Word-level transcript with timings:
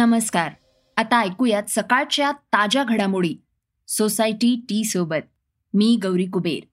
नमस्कार. 0.00 0.52
आता 0.96 1.20
ऐकूयात 1.20 1.62
सकाळच्या 1.68 2.32
ताज्या 2.32 2.84
घडामोडी. 2.84 3.34
सोसायटी 3.88 4.60
टी 4.68 4.84
सोबत. 4.84 5.28
मी 5.74 5.98
गौरी 6.02 6.26
कुबेर. 6.26 6.66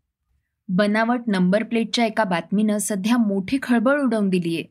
बनावट 0.68 1.22
नंबर 1.28 1.64
प्लेटच्या 1.64 2.06
एका 2.06 2.24
बातमीनं 2.24 2.78
सध्या 2.78 3.18
मोठी 3.18 3.58
खळबळ 3.64 4.02
उडवून 4.02 4.30
दिलीये. 4.30 4.64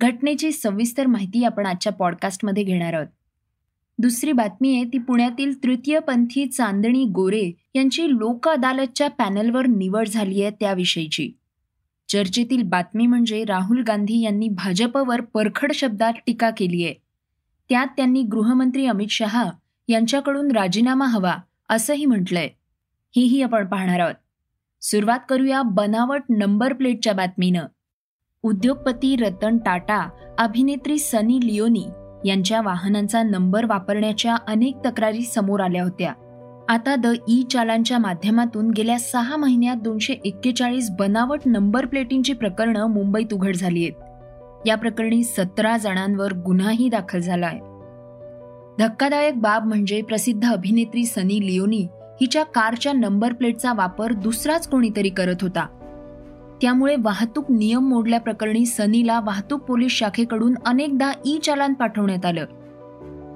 घटनेची 0.00 0.52
सविस्तर 0.52 1.06
माहिती 1.06 1.44
आपण 1.44 1.66
आजच्या 1.66 1.92
पॉडकास्टमध्ये 1.92 2.62
घेणार 2.62 2.92
आहोत. 2.92 3.06
दुसरी 3.98 4.32
बातमी 4.32 4.74
आहे 4.74 4.84
ती 4.84 4.98
पुण्यातील 4.98 5.62
तृतीयपंथी 5.62 6.46
चांदणी 6.46 7.04
गोरे 7.04 7.52
यांची 7.74 8.10
लोक 8.10 8.48
अदालतच्या 8.48 9.10
पॅनलवर 9.10 9.66
निवड 9.66 10.08
झाली 10.08 10.42
आहे 10.42 10.50
त्याविषयीची. 10.50 11.30
चर्चेतील 12.08 12.62
बातमी 12.62 13.06
म्हणजे 13.06 13.44
राहुल 13.44 13.82
गांधी 13.82 14.22
यांनी 14.22 14.48
भाजपवर 14.48 15.20
परखड 15.20 15.72
शब्दात 15.72 16.12
टीका 16.26 16.50
केली 16.50 16.84
आहे 16.84 17.09
त्यात 17.70 17.86
त्यांनी 17.86 18.22
गृहमंत्री 18.22 18.86
अमित 18.86 19.06
शहा 19.10 19.50
यांच्याकडून 19.88 20.50
राजीनामा 20.50 21.04
हवा 21.04 21.34
असंही 21.68 22.04
म्हटलंय. 22.04 22.48
हेही 23.16 23.42
आपण 23.42 23.66
पाहणार 23.66 24.00
आहोत. 24.00 24.14
सुरुवात 24.82 25.18
करूया 25.28 25.62
बनावट 25.62 26.22
नंबर 26.30 26.72
प्लेटच्या 26.72 27.12
बातमीनं. 27.12 27.66
उद्योगपती 28.42 29.16
रतन 29.16 29.58
टाटा 29.58 30.08
अभिनेत्री 30.38 30.98
सनी 30.98 31.38
लिओनी 31.42 31.86
यांच्या 32.28 32.60
वाहनांचा 32.60 33.22
नंबर 33.22 33.64
वापरण्याच्या 33.64 34.36
अनेक 34.48 34.76
तक्रारी 34.86 35.22
समोर 35.22 35.60
आल्या 35.60 35.82
होत्या. 35.82 36.12
आता 36.68 36.96
द 36.96 37.06
ई 37.28 37.42
चालांच्या 37.42 37.98
माध्यमातून 37.98 38.70
गेल्या 38.70 38.98
सहा 38.98 39.36
महिन्यात 39.36 39.76
दोनशे 39.76 40.12
एक्केचाळीस 40.12 40.90
बनावट 40.90 41.40
नंबर 41.46 41.86
प्लेटिंगची 41.86 42.32
प्रकरणं 42.32 42.86
मुंबईत 42.86 43.34
उघड 43.34 43.56
झाली 43.56 43.82
आहेत 43.82 44.09
या 44.66 44.76
प्रकरणी 44.76 45.24
सतरा 45.24 45.76
जणांवर 45.76 46.32
गुन्हाही 46.32 46.88
दाखल 46.88 47.18
झालाय. 47.18 47.58
धक्कादायक 48.78 49.40
बाब 49.40 49.66
म्हणजे 49.66 50.02
प्रसिद्ध 50.02 50.52
अभिनेत्री 50.52 51.04
सनी 51.04 51.46
लिओनी 51.46 51.88
हिच्या 52.20 52.44
कारच्या 52.44 52.92
नंबर 52.92 53.32
प्लेटचा 53.32 53.72
वापर 53.72 54.12
दुसराच 54.12 54.68
कोणीतरी 54.68 55.08
करत 55.08 55.36
होता. 55.42 55.66
त्यामुळे 56.62 56.96
वाहतूक 57.02 57.50
नियम 57.50 57.88
मोडल्याप्रकरणी 57.88 58.66
सनीला 58.66 59.20
वाहतूक 59.20 59.60
पोलीस 59.60 59.92
शाखेकडून 59.92 60.54
अनेकदा 60.66 61.12
ई 61.24 61.38
चालान 61.38 61.74
पाठवण्यात 61.74 62.26
आलं. 62.26 62.44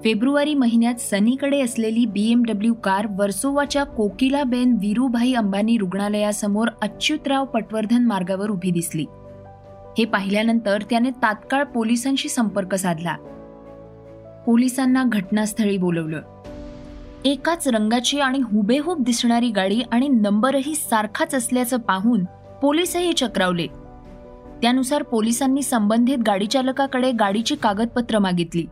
फेब्रुवारी 0.04 0.54
महिन्यात 0.54 0.94
सनीकडे 0.94 1.60
असलेली 1.60 2.06
बीएमडब्ल्यू 2.06 2.74
कार 2.74 3.06
वर्सोवाच्या 3.18 3.84
कोकिलाबेन 3.84 4.72
वीरूभाई 4.80 5.34
अंबानी 5.34 5.76
रुग्णालयासमोर 5.78 6.68
अच्युतराव 6.82 7.44
पटवर्धन 7.44 8.04
मार्गावर 8.04 8.50
उभी 8.50 8.70
दिसली. 8.70 9.04
हे 9.98 10.04
पाहिल्यानंतर 10.04 10.82
त्याने 10.90 11.10
तात्काळ 11.10 11.64
पोलिसांशी 11.64 12.28
संपर्क 12.28 12.74
साधला. 12.74 13.16
पोलिसांना 14.46 15.04
घटनास्थळी 15.06 15.76
बोलवलं. 15.76 16.22
एकाच 17.24 17.68
रंगाची 17.68 18.20
आणि 18.20 18.38
हुबेहूब 18.38 19.02
दिसणारी 19.02 19.50
गाडी 19.50 19.82
आणि 19.92 20.08
नंबरही 20.08 20.74
सारखाच 20.74 21.34
असल्याचं 21.34 21.76
पाहून 21.76 22.24
पोलिसही 22.62 23.12
चक्रावले. 23.12 23.66
त्यानुसार 24.62 25.02
पोलिसांनी 25.02 25.62
संबंधित 25.62 26.18
गाडीचालकाकडे 26.26 27.12
गाडीची 27.12 27.54
कागदपत्र 27.54 28.18
मागितली. 28.18 28.66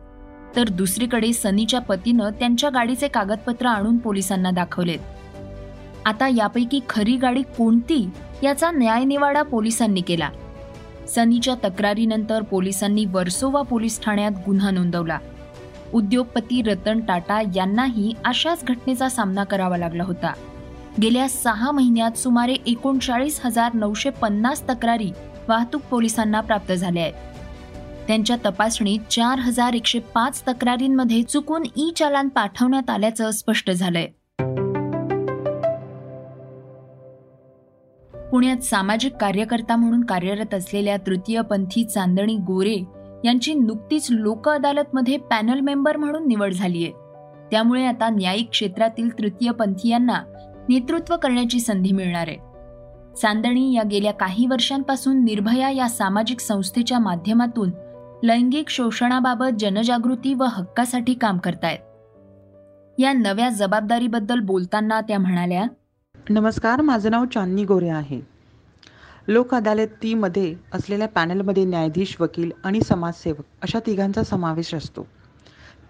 तर 0.55 0.63
दुसरीकडे 0.69 1.33
सनीच्या 1.33 1.81
पतीनं 1.81 2.29
त्यांच्या 2.29 2.69
गाडीचे 2.69 3.07
कागदपत्र 3.07 3.65
आणून 3.65 3.97
पोलिसांना 3.97 4.51
दाखवलेत. 4.51 4.99
आता 6.05 6.27
यापैकी 6.27 6.79
खरी 6.89 7.15
गाडी 7.15 7.41
कोणती 7.41 8.09
याचा 8.43 8.71
न्यायनिवाडा 8.71 9.41
पोलिसांनी 9.41 10.01
केला. 10.01 10.29
सनीच्या 11.07 11.55
तक्रारीनंतर 11.63 12.41
पोलिसांनी 12.41 13.05
वर्सोवा 13.05 13.61
पोलीस 13.61 14.01
ठाण्यात 14.01 14.31
गुन्हा 14.31 14.71
नोंदवला. 14.71 15.19
उद्योगपती 15.93 16.61
रतन 16.61 16.99
टाटा 16.99 17.41
यांनाही 17.55 18.13
अशाच 18.25 18.65
घटनेचा 18.65 19.09
सामना 19.09 19.43
करावा 19.43 19.77
लागला 19.77 20.03
होता. 20.03 20.33
गेल्या 21.01 21.29
सहा 21.29 21.71
महिन्यात 21.71 22.17
सुमारे 22.17 22.53
एकोणचाळीस 22.53 23.41
हजार 23.45 23.73
नऊशे 23.73 24.09
पन्नास 24.09 24.69
तक्रारी 24.69 25.11
वाहतूक 25.47 25.81
पोलिसांना 25.81 26.41
प्राप्त 26.41 26.71
झाल्या 26.71 27.03
आहेत. 27.03 27.13
त्यांच्या 28.07 28.35
तपासणीत 28.45 28.99
चार 29.11 29.39
हजार 29.39 29.73
एकशे 29.73 29.99
पाच 29.99 30.43
तक्रारींमध्ये 30.47 31.23
चुकून 31.23 31.63
ई 31.75 31.91
चालान 31.95 32.29
पाठवण्यात 32.29 32.89
आल्याचं 32.89 33.31
स्पष्ट 33.31 33.71
झालंय. 33.71 34.07
पुण्यात 38.33 38.57
सामाजिक 38.57 39.15
कार्यकर्ता 39.15 39.75
म्हणून 39.75 40.03
कार्यरत 40.03 40.53
असलेल्या 40.53 40.97
तृतीयपंथी 40.97 41.83
चांदणी 41.83 42.35
गोरे 42.37 42.75
यांची 43.25 43.53
नुकतीच 43.53 44.07
लोक 44.11 44.49
अदालतमध्ये 44.49 45.17
पॅनल 45.17 45.59
मेंबर 45.59 45.97
म्हणून 45.97 46.27
निवड 46.27 46.53
झालीय. 46.53 46.89
त्यामुळे 47.51 47.85
आता 47.85 48.09
न्यायिक 48.09 48.49
क्षेत्रातील 48.49 49.09
तृतीयपंथीयांना 49.19 50.19
नेतृत्व 50.69 51.15
करण्याची 51.17 51.59
संधी 51.59 51.91
मिळणार. 51.91 52.27
आहे 52.27 52.37
चांदणी 53.21 53.73
या 53.75 53.83
गेल्या 53.83 54.13
काही 54.13 54.45
वर्षांपासून 54.45 55.23
निर्भया 55.23 55.69
या 55.69 55.89
सामाजिक 55.89 56.39
संस्थेच्या 56.39 56.99
माध्यमातून 56.99 57.71
लैंगिक 58.23 58.69
शोषणाबाबत 58.69 59.59
जनजागृती 59.59 60.33
व 60.33 60.43
हक्कासाठी 60.43 61.13
काम 61.13 61.37
करतायत. 61.37 61.79
या 62.97 63.13
नव्या 63.13 63.49
जबाबदारीबद्दल 63.49 64.39
बोलताना 64.39 65.01
त्या 65.01 65.19
म्हणाल्या 65.19 65.65
नमस्कार 66.29 66.81
माझं 66.81 67.11
नाव 67.11 67.25
चांदनी 67.25 67.63
गोरे 67.65 67.87
आहे. 67.89 68.19
लोक 69.27 69.53
अदालतीमध्ये 69.55 70.53
असलेल्या 70.73 71.07
पॅनलमध्ये 71.07 71.63
न्यायाधीश 71.65 72.15
वकील 72.19 72.51
आणि 72.63 72.81
समाजसेवक 72.81 73.45
अशा 73.61 73.79
तिघांचा 73.85 74.23
समावेश 74.23 74.73
असतो. 74.75 75.05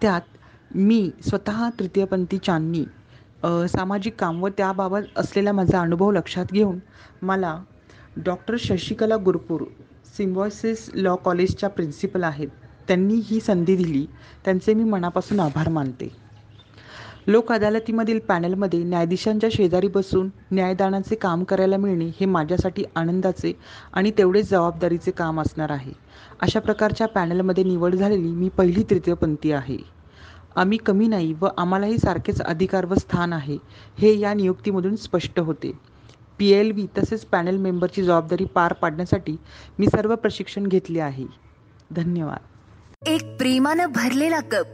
त्यात 0.02 0.20
मी 0.74 1.10
स्वतः 1.28 1.68
तृतीयपंथी 1.78 2.38
चांदनी 2.38 2.84
सामाजिक 3.68 4.16
काम 4.18 4.42
व 4.42 4.48
त्याबाबत 4.48 5.18
असलेला 5.18 5.52
माझा 5.52 5.80
अनुभव 5.80 6.10
लक्षात 6.10 6.52
घेऊन 6.52 6.78
मला 7.22 7.56
doctor 8.16 8.56
Shashikala 8.60 9.16
Gurpur 9.16 9.64
Symbiosis 10.16 10.88
law 10.94 11.14
कॉलेजच्या 11.16 11.68
प्रिन्सिपल 11.68 12.24
आहेत. 12.24 12.48
त्यांनी 12.88 13.20
ही 13.24 13.40
संधी 13.40 13.76
दिली. 13.76 14.06
त्यांचे 14.44 14.74
मी 14.74 14.84
मनापासून 14.84 15.40
आभार 15.40 15.68
मानते. 15.68 16.12
लोक 17.26 17.52
अदालतीमधील 17.52 18.18
पॅनलमध्ये 18.18 18.82
न्यायाधीशांच्या 18.84 19.48
शेजारी 19.52 19.88
बसून 19.88 20.28
न्यायदानाचे 20.52 21.14
काम 21.14 21.44
करायला 21.44 21.76
मिळणे 21.76 22.04
हे 22.20 22.26
माझ्यासाठी 22.26 22.84
आनंदाचे 22.96 23.52
आणि 23.92 24.10
तेवढेच 24.18 24.50
जबाबदारीचे 24.50 25.10
काम 25.10 25.40
असणार 25.40 25.70
आहे. 25.70 25.92
अशा 26.40 26.60
प्रकारच्या 26.60 27.08
पॅनलमध्ये 27.08 27.64
निवड 27.64 27.94
झालेली 27.94 28.28
मी 28.28 28.48
पहिली 28.48 28.82
तृतीयपंथी 28.82 29.52
आहे. 29.52 29.78
आम्ही 30.56 30.78
कमी 30.78 31.06
नाही 31.08 31.34
व 31.40 31.48
आम्हालाही 31.58 31.98
सारखेच 31.98 32.40
अधिकार 32.40 32.84
व 32.84 32.94
स्थान 32.94 33.32
आहे 33.32 33.58
हे 33.98 34.18
या 34.18 34.34
नियुक्तीमधून 34.34 34.96
स्पष्ट 34.96 35.40
होते. 35.40 35.72
पी 36.38 36.50
एल 36.50 36.72
व्ही 36.72 36.86
तसेच 36.98 37.24
पॅनल 37.24 37.56
मेंबरची 37.56 38.02
जबाबदारी 38.02 38.44
पार 38.44 38.72
पाडण्यासाठी 38.72 39.36
मी 39.78 39.86
सर्व 39.86 40.14
प्रशिक्षण 40.14 40.66
घेतले 40.66 41.00
आहे. 41.00 41.26
धन्यवाद. 41.90 43.08
एक 43.08 43.36
प्रेमानं 43.38 43.86
भरलेला 43.86 44.40
कप. 44.40 44.73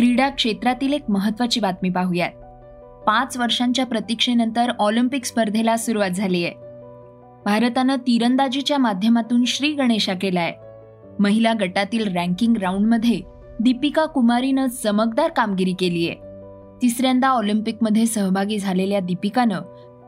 क्रीडा 0.00 0.28
क्षेत्रातील 0.28 0.92
एक 0.92 1.02
महत्वाची 1.08 1.60
बातमी 1.60 1.88
पाहूयात. 1.88 2.30
पाच 3.06 3.36
वर्षांच्या 3.36 3.86
प्रतीक्षेनंतर 3.86 4.70
ऑलिम्पिक 4.78 5.24
स्पर्धेला 5.24 5.76
सुरुवात 5.76 6.10
झाली 6.10 6.44
आहे. 6.44 6.54
भारतानं 7.44 7.96
तिरंदाजीच्या 7.96 8.78
माध्यमातून 8.78 9.44
श्री 9.44 9.72
गणेशा 9.72 10.14
केलाय. 10.14 10.52
महिला 11.18 11.52
गटातील 11.60 12.16
रँकिंग 12.16 12.56
राऊंडमध्ये 12.56 13.20
दीपिका 13.60 14.04
कुमारीनं 14.04 14.66
चमकदार 14.66 15.30
कामगिरी 15.30 15.72
केली 15.72 16.08
आहे. 16.08 16.16
तिसऱ्यांदा 16.82 17.28
ऑलिम्पिकमध्ये 17.28 18.06
सहभागी 18.06 18.58
झालेल्या 18.58 19.00
दीपिकानं 19.00 19.60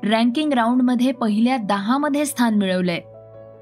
रँकिंग 0.05 0.53
राऊंडमध्ये 0.53 1.13
पहिल्या 1.13 1.57
दहामध्ये 1.57 2.25
स्थान 2.25 2.55
मिळवलंय. 2.55 3.01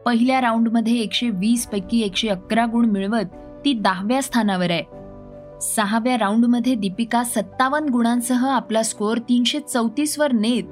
पहिल्या 0.06 0.40
राऊंडमध्ये 0.40 1.00
एकशे 1.00 1.30
वीस 1.30 1.66
पैकी 1.66 2.00
एकशे 2.00 2.28
अकरा 2.28 2.66
गुण 2.66 2.84
मिळवत 2.84 3.26
ती 3.64 3.72
दहाव्या 3.72 4.22
स्थानावर 4.22 4.70
आहे. 4.70 4.99
सहाव्या 5.60 6.18
राऊंडमध्ये 6.18 6.74
दीपिका 6.74 7.24
सत्तावन्न 7.24 7.88
गुणांसह 7.88 8.48
आपला 8.48 8.82
स्कोअर 8.82 9.18
तीनशे 9.18 9.60
चौतीसवर 9.60 10.32
नेत 10.32 10.62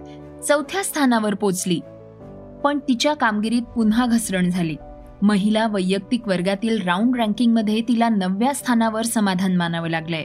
चौथ्या 0.43 0.85
स्थानावर 0.85 1.35
पोचली. 1.35 1.81
पण 2.64 2.79
तिच्या 2.79 3.14
कामगिरीत 3.14 3.62
पुन्हा 3.62 4.06
घसरण 4.06 4.50
झाली. 4.50 4.76
महिला 5.23 5.67
वैयक्तिक 5.67 6.29
वर्गातील 6.29 6.82
राऊंड 6.82 7.17
रँकिंगमध्ये 7.17 7.81
तिला 7.81 8.08
नवव्या 8.08 8.55
स्थानावर 8.55 9.02
समाधान 9.02 9.56
मानावं 9.56 9.88
लागलंय. 9.88 10.23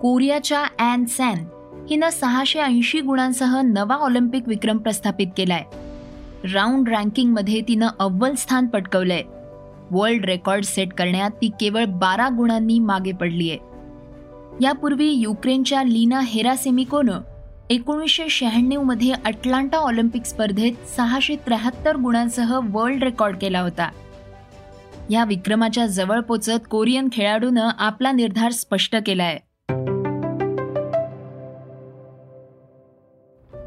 कोरियाच्या 0.00 0.60
अॅन 0.60 1.04
सॅन 1.04 1.38
हिनं 1.90 2.08
सहाशे 2.08 2.58
ऐंशी 2.58 3.00
गुणांसह 3.00 3.60
नवा 3.60 3.94
ऑलिम्पिक 3.94 4.48
विक्रम 4.48 4.78
प्रस्थापित 4.78 5.26
केलाय. 5.36 5.62
राऊंड 6.54 6.88
रँकिंगमध्ये 6.88 7.60
तिनं 7.60 7.88
अव्वल 7.98 8.34
स्थान 8.34 8.66
पटकवलंय. 8.66 9.22
वर्ल्ड 9.90 10.24
रेकॉर्ड 10.24 10.64
सेट 10.64 10.92
करण्यात 10.92 11.30
ती 11.30 11.48
केवळ 11.48 11.84
बारा 11.84 12.28
गुणांनी 12.28 12.78
मागे 12.78 13.12
पडलीय. 13.12 13.56
यापूर्वी 14.60 15.10
युक्रेनच्या 15.10 15.82
लीना 15.82 16.20
हेरासेमिकोनं 16.20 17.20
एकोणीसशे 17.70 18.28
शहाण्णवमध्ये 18.28 19.12
अटलांटा 19.24 19.78
ऑलिम्पिक 19.78 20.24
स्पर्धेत 20.24 20.72
सहाशे 20.96 21.36
त्र्याहत्तर 21.36 21.96
गुणांसह 21.96 22.60
वर्ल्ड 22.70 23.04
रेकॉर्ड 23.04 23.36
केला 23.36 23.60
होता. 23.60 23.90
या 25.10 25.24
विक्रमाच्या 25.24 25.86
जवळ 25.86 26.20
पोचत 26.20 26.68
कोरियन 26.70 27.08
खेळाडूनं 27.12 27.68
आपला 27.78 28.12
निर्धार 28.12 28.52
स्पष्ट 28.52 28.96
केलाय. 29.06 29.38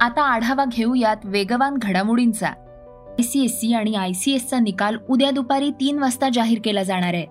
आता 0.02 0.22
आढावा 0.22 0.66
घेऊयात 0.66 1.18
वेगवान 1.24 1.78
घडामोडींचा. 1.82 2.48
आयसीएससी 2.48 3.74
आणि 3.74 3.96
आयसीएसचा 3.96 4.60
निकाल 4.60 4.98
उद्या 5.10 5.32
दुपारी 5.32 5.72
तीन 5.72 6.00
वाजता 6.00 6.30
जाहीर 6.34 6.60
केला 6.64 6.84
जाणार 6.84 7.14
आहे. 7.14 7.26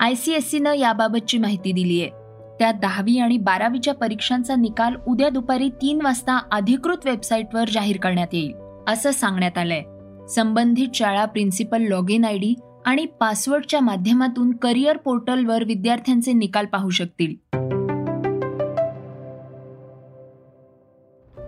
आयसीएससीनं 0.00 0.72
याबाबतची 0.72 1.38
माहिती 1.38 1.72
दिली 1.72 2.00
आहे 2.00 2.10
त्या 2.58 2.72
दहावी 2.72 3.18
आणि 3.18 3.36
बारावीच्या 3.36 3.94
परीक्षांचा 3.94 4.54
निकाल 4.56 4.94
उद्या 5.08 5.28
दुपारी 5.28 5.68
तीन 5.68 6.02
वाजता 6.02 6.40
अधिकृत 6.52 6.96
वेबसाईटवर 7.04 7.68
जाहीर 7.68 7.96
करण्यात 8.00 8.26
येईल 8.32 8.52
असं 8.88 9.10
सांगण्यात 9.10 9.58
आलंय. 9.58 9.82
संबंधित 10.26 10.88
शाळा 10.94 11.24
principal 11.24 11.82
log 11.82 12.10
in 12.10 12.24
I 12.24 12.38
D 12.38 12.54
आणि 12.86 13.04
पासवर्डच्या 13.04 13.80
माध्यमातून 13.80 14.56
करिअर 14.56 14.96
पोर्टलवर 14.96 15.64
विद्यार्थ्यांचे 15.64 16.32
निकाल 16.32 16.66
पाहू 16.66 16.90
शकतील. 16.90 17.34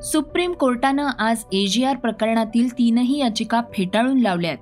सुप्रीम 0.00 0.52
कोर्टानं 0.52 1.06
आज 1.18 1.44
एजीआर 1.52 1.96
प्रकरणातील 1.96 2.72
तीनही 2.72 3.18
याचिका 3.18 3.60
फेटाळून 3.60 4.18
लावल्यात. 4.18 4.56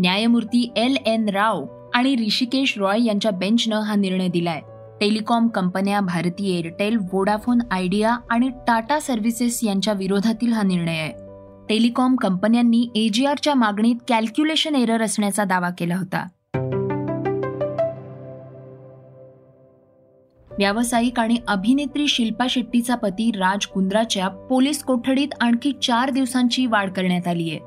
न्यायमूर्ती 0.00 0.72
एल 0.76 0.96
एन 1.06 1.28
राव 1.28 1.64
आणि 1.94 2.16
ऋषिकेश 2.26 2.74
रॉय 2.78 3.04
यांच्या 3.04 3.30
बेंचनं 3.30 3.80
हा 3.80 3.94
निर्णय 3.94 4.28
दिलाय. 4.28 4.60
टेलिकॉम 5.00 5.48
कंपन्या 5.48 6.00
भारती 6.00 6.56
एअरटेल 6.56 6.96
वोडाफोन 7.12 7.58
आयडिया 7.70 8.16
आणि 8.30 8.48
टाटा 8.66 8.98
सर्व्हिसेस 9.00 9.60
यांच्या 9.64 9.94
विरोधातील 9.94 10.52
हा 10.52 10.62
निर्णय 10.62 10.98
आहे. 10.98 11.12
टेलिकॉम 11.68 12.16
कंपन्यांनी 12.16 12.88
एजीआरच्या 12.94 13.54
मागणीत 13.54 13.96
कॅल्क्युलेशन 14.08 14.76
एरर 14.76 15.02
असण्याचा 15.02 15.44
दावा 15.44 15.70
केला 15.70 15.96
होता. 15.96 16.24
व्यावसायिक 20.50 21.20
आणि 21.20 21.36
अभिनेत्री 21.48 22.08
शिल्पा 22.08 22.46
शेट्टीचा 22.50 22.94
पती 22.94 23.30
राज 23.30 23.66
कुंद्राच्या 23.66 24.28
पोलीस 24.28 24.82
कोठडीत 24.84 25.34
आणखी 25.40 25.72
चार 25.82 26.10
दिवसांची 26.10 26.66
वाढ 26.66 26.90
करण्यात 26.90 27.28
आली 27.28 27.50
आहे 27.50 27.58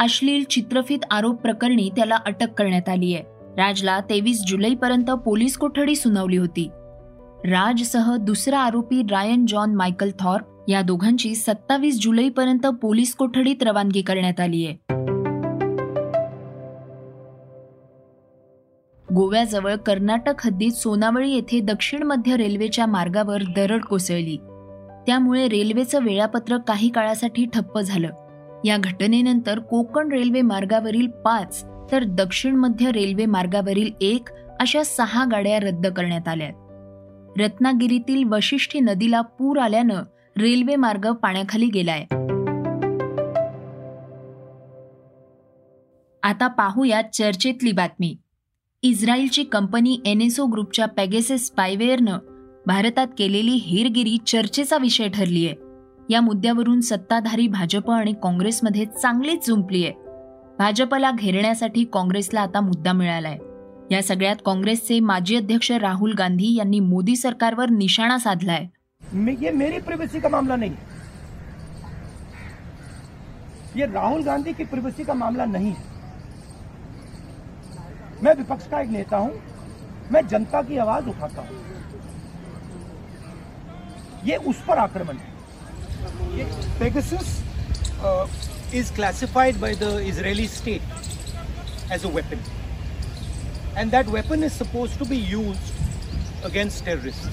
अश्लील 0.00 0.44
चित्रफित 0.44 0.98
आरोप 1.10 1.40
प्रकरणी 1.40 1.90
त्याला 1.96 2.16
अटक 2.26 2.52
करण्यात 2.52 2.88
आली 2.88 3.14
आहे 3.14 3.33
राजला 3.58 4.00
तेवीस 4.00 4.44
जुलैपर्यंत 4.48 5.10
पोलीस 5.10 5.56
कोठडी 5.56 5.96
सुनावली 5.96 6.36
होती. 6.36 6.68
राजसह 7.44 8.16
दुसरा 8.16 8.58
आरोपी 8.58 9.02
रायन 9.10 9.46
जॉन 9.46 9.74
मायकल 9.74 10.10
थॉर्प 10.20 10.46
या 10.68 10.82
दोघांची 10.82 11.34
सत्तावीस 11.34 11.98
जुलैपर्यंत 12.02 12.66
पोलीस 12.66 13.14
कोठडीत 13.14 13.62
रवानगी 13.62 14.02
करण्यात 14.02 14.40
आली 14.40 14.66
आहे. 14.66 14.94
गोव्याजवळ 19.14 19.74
कर्नाटक 19.74 20.46
हद्दीत 20.46 20.72
सोनावळी 20.72 21.32
येथे 21.32 21.60
दक्षिण 21.60 22.02
मध्य 22.02 22.36
रेल्वेच्या 22.36 22.86
मार्गावर 22.86 23.42
दरड 23.56 23.84
कोसळली. 23.84 24.36
त्यामुळे 25.06 25.48
रेल्वेचं 25.48 26.04
वेळापत्रक 26.04 26.60
काही 26.68 26.88
काळासाठी 26.88 27.46
ठप्प 27.54 27.78
झालं. 27.78 28.08
या 28.64 28.76
घटनेनंतर 28.76 29.58
कोकण 29.58 30.12
रेल्वे 30.12 30.40
मार्गावरील 30.40 31.06
पाच 31.06 31.64
तर 31.92 32.04
दक्षिण 32.04 32.54
मध्य 32.54 32.90
रेल्वे 32.90 33.26
मार्गावरील 33.26 33.90
एक 34.00 34.28
अशा 34.60 34.82
सहा 34.84 35.24
गाड्या 35.24 35.58
रद्द 35.58 35.86
करण्यात 35.86 36.28
आल्या 36.28 36.50
रत्नागिरीतील 37.38 38.24
वशिष्ठी 38.24 38.80
नदीला 38.80 39.20
पूर 39.20 39.58
आल्यानं 39.58 40.02
रेल्वे 40.38 40.76
मार्ग 40.76 41.12
पाण्याखाली 41.12 41.66
गेलाय. 41.66 42.04
आता 46.22 46.46
पाहूया 46.46 47.02
चर्चेतली 47.02 47.72
बातमी. 47.72 48.16
इस्रायलची 48.82 49.44
कंपनी 49.44 50.00
एनएसओ 50.04 50.46
ग्रुपच्या 50.46 50.86
पॅगेसेस 50.86 51.46
स्पायवेअरनं 51.46 52.18
भारतात 52.66 53.06
केलेली 53.18 53.50
हेरगिरी 53.50 54.16
चर्चेचा 54.26 54.76
विषय 54.76 55.08
ठरलीय. 55.08 55.52
या 56.10 56.20
मुद्द्यावरून 56.20 56.80
सत्ताधारी 56.80 57.46
भाजप 57.46 57.90
आणि 57.90 58.12
काँग्रेसमध्ये 58.22 58.84
चांगलीच 58.84 59.46
जुंपली 59.46 59.84
आहे 59.84 60.03
भाजपला 60.58 61.10
घेरण्यासाठी 61.10 61.84
काँग्रेसला 61.84 62.40
आता 62.40 62.60
मुद्दा 62.60 62.92
मिळालाय. 62.92 63.38
या 63.90 64.02
सगळ्यात 64.02 64.36
काँग्रेसचे 64.46 64.98
माजी 65.00 65.36
अध्यक्ष 65.36 65.70
राहुल 65.72 66.14
गांधी 66.18 66.54
यांनी 66.56 66.80
मोदी 66.80 67.16
सरकारवर 67.16 67.70
निशाणा 67.70 68.18
साधलाय. 68.18 68.66
ये 69.40 69.50
मेरी 69.50 69.78
प्रिवेसी 69.78 70.20
का 70.20 70.28
मामला 70.28 70.56
नहीं 70.56 70.74
ये 73.76 73.86
राहुल 73.86 74.22
गांधी 74.22 74.52
की 74.52 74.64
प्रिवेसी 74.64 75.04
का 75.04 75.14
मामला 75.14 75.44
नहीं 75.44 75.72
है। 75.72 75.92
मैं 78.22 78.34
विपक्ष 78.36 78.66
का 78.66 78.80
एक 78.80 78.88
नेता 78.88 79.16
हूँ। 79.16 79.30
मैं 80.10 80.26
जनता 80.30 80.60
की 80.62 80.78
आवाज़ 80.78 81.08
उठाता 81.08 81.40
हूँ। 81.40 81.62
ये 84.26 84.36
उस 84.46 84.56
पर 84.68 84.78
आक्रमण 84.78 85.16
है। 85.16 85.32
Pegasus 86.78 87.26
uh, 88.04 88.26
is 88.74 88.90
classified 88.90 89.60
by 89.60 89.72
the 89.72 89.98
Israeli 89.98 90.48
state 90.48 90.82
as 91.92 92.02
a 92.02 92.08
weapon. 92.08 92.40
And 93.76 93.92
that 93.92 94.08
weapon 94.08 94.42
is 94.42 94.52
supposed 94.52 94.98
to 94.98 95.04
be 95.04 95.16
used 95.16 95.72
against 96.42 96.84
terrorists. 96.84 97.28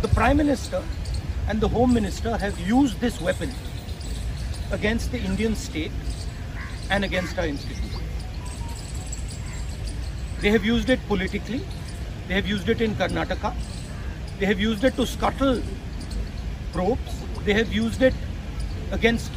The 0.00 0.08
Prime 0.08 0.36
Minister 0.36 0.80
and 1.48 1.60
the 1.60 1.66
Home 1.66 1.92
Minister 1.92 2.36
have 2.36 2.56
used 2.60 3.00
this 3.00 3.20
weapon 3.20 3.50
against 4.70 5.10
the 5.10 5.18
Indian 5.18 5.56
state 5.56 5.90
and 6.88 7.04
against 7.04 7.36
our 7.36 7.46
institutions. 7.46 7.96
They 10.40 10.50
have 10.50 10.64
used 10.64 10.88
it 10.88 11.00
politically. 11.08 11.64
They 12.28 12.34
have 12.34 12.46
used 12.46 12.68
it 12.68 12.80
in 12.80 12.94
Karnataka. 12.94 13.54
They 14.38 14.46
have 14.46 14.60
used 14.60 14.84
it 14.84 14.94
to 14.94 15.04
scuttle 15.04 15.60
probes. 16.72 17.22
They 17.44 17.54
have 17.54 17.72
used 17.72 18.02
it 18.02 18.14
against 18.92 19.32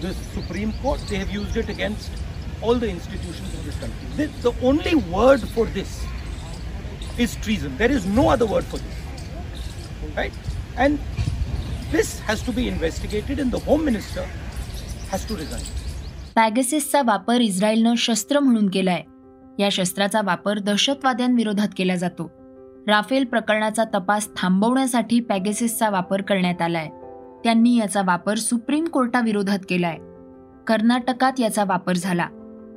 the 0.00 0.12
Supreme 0.34 0.72
Court. 0.82 1.00
They 1.08 1.16
have 1.16 1.30
used 1.30 1.56
it 1.56 1.68
against 1.68 2.10
all 2.62 2.74
the 2.74 2.88
institutions 2.88 3.54
of 3.54 3.64
this 3.64 3.78
country. 3.78 4.08
The, 4.16 4.26
the 4.50 4.66
only 4.66 4.94
word 4.94 5.40
for 5.40 5.66
this 5.66 6.04
is 7.18 7.36
treason. 7.36 7.76
There 7.76 7.90
is 7.90 8.06
no 8.06 8.28
other 8.30 8.46
word 8.46 8.64
for 8.64 8.78
this. 8.78 8.96
Right? 10.16 10.32
And 10.76 10.98
this 11.90 12.18
has 12.20 12.42
to 12.42 12.52
be 12.52 12.68
investigated 12.68 13.38
and 13.38 13.50
the 13.50 13.58
Home 13.60 13.84
Minister 13.84 14.26
has 15.10 15.24
to 15.26 15.36
resign. 15.36 15.64
पॅगेसिसचा 16.36 17.00
वापर 17.02 17.40
इस्रायलनं 17.40 17.94
शस्त्र 17.98 18.40
म्हणून 18.40 18.68
केलाय 18.70 19.02
या 19.58 19.68
शस्त्राचा 19.72 20.20
वापर 20.24 20.58
दहशतवाद्यांविरोधात 20.58 21.68
केला 21.76 21.96
जातो 21.96 22.30
राफेल 22.88 23.24
प्रकरणाचा 23.24 23.84
तपास 23.94 24.28
थांबवण्यासाठी 24.36 25.20
पॅगेसिसचा 25.20 25.90
वापर 25.90 26.22
करण्यात 26.22 26.62
आलाय 26.62 26.88
त्यांनी 27.44 27.78
याचा 27.78 28.02
वापर 28.02 28.38
सुप्रीम 28.38 28.84
कोर्टाविरोधात 28.84 29.58
केलाय. 29.68 29.96
कर्नाटकात 30.66 31.32
याचा 31.38 31.64
वापर 31.64 31.96
झाला. 31.96 32.28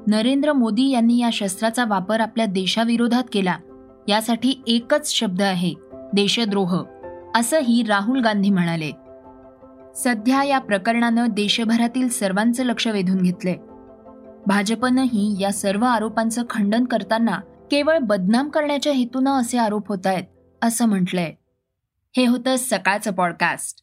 नरेंद्र 0.08 0.54
मोदी 0.54 0.90
यांनी 0.90 1.22
या 1.22 1.30
शस्त्राचा 1.34 1.86
वापर 1.86 2.20
आपल्या 2.20 2.46
देशाविरोधात 2.46 3.24
केला. 3.34 3.58
यासाठी 4.08 4.64
एकच 4.68 5.14
शब्द 5.14 5.42
आहे 5.42 5.74
देशद्रोह 5.94 6.84
असंही 7.36 7.84
राहुल 7.84 8.22
गांधी 8.22 8.50
म्हणाले. 8.50 8.92
सध्या 9.96 10.44
या 10.44 10.60
प्रकरणानं 10.60 11.26
देशभरातील 11.30 12.10
सर्वांचं 12.10 12.64
लक्ष 12.64 12.88
वेधून 12.88 13.18
घेतलंय. 13.18 13.56
भाजपनंही 14.48 15.36
या 15.40 15.52
सर्व 15.52 15.86
आरोपांचं 15.86 16.44
खंडन 16.50 16.86
करताना 16.86 17.38
केवळ 17.72 17.98
बदनाम 17.98 18.50
करण्याच्या 18.50 18.94
हेतूनं 18.94 19.32
असे 19.32 19.58
आरोप 19.58 19.88
होत 19.88 20.08
आहेत 20.08 20.24
असं 20.62 20.86
म्हटलंय. 20.86 21.34
हे 22.18 22.26
होतं 22.26 22.56
सकाळचं 22.58 23.12
पॉडकास्ट. 23.12 23.83